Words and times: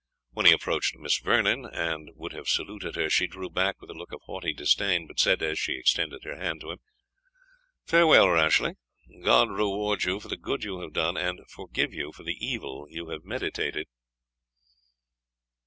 When 0.31 0.47
he 0.47 0.51
approached 0.51 0.95
Miss 0.95 1.19
Vernon, 1.19 1.63
and 1.63 2.09
would 2.15 2.33
have 2.33 2.47
saluted 2.49 2.95
her 2.95 3.07
she 3.07 3.27
drew 3.27 3.51
back 3.51 3.79
with 3.79 3.91
a 3.91 3.93
look 3.93 4.11
of 4.11 4.21
haughty 4.23 4.51
disdain; 4.51 5.05
but 5.05 5.19
said, 5.19 5.43
as 5.43 5.59
she 5.59 5.73
extended 5.73 6.23
her 6.23 6.37
hand 6.37 6.61
to 6.61 6.71
him, 6.71 6.79
"Farewell, 7.85 8.27
Rashleigh; 8.29 8.77
God 9.23 9.51
reward 9.51 10.03
you 10.03 10.19
for 10.19 10.27
the 10.29 10.37
good 10.37 10.63
you 10.63 10.79
have 10.79 10.93
done, 10.93 11.17
and 11.17 11.47
forgive 11.51 11.93
you 11.93 12.11
for 12.13 12.23
the 12.23 12.35
evil 12.43 12.87
you 12.89 13.09
have 13.09 13.23
meditated." 13.25 13.85